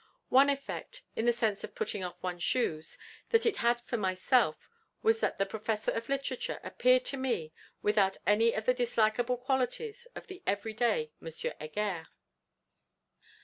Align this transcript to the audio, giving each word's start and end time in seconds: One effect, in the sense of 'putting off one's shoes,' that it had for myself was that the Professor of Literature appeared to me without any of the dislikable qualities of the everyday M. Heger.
One 0.29 0.49
effect, 0.49 1.03
in 1.15 1.25
the 1.27 1.31
sense 1.31 1.63
of 1.63 1.75
'putting 1.75 2.03
off 2.03 2.23
one's 2.23 2.41
shoes,' 2.41 2.97
that 3.29 3.45
it 3.45 3.57
had 3.57 3.79
for 3.81 3.97
myself 3.97 4.67
was 5.03 5.19
that 5.19 5.37
the 5.37 5.45
Professor 5.45 5.91
of 5.91 6.09
Literature 6.09 6.59
appeared 6.63 7.05
to 7.05 7.17
me 7.17 7.53
without 7.83 8.17
any 8.25 8.51
of 8.53 8.65
the 8.65 8.73
dislikable 8.73 9.37
qualities 9.37 10.07
of 10.15 10.25
the 10.25 10.41
everyday 10.47 11.11
M. 11.21 11.29
Heger. 11.59 12.07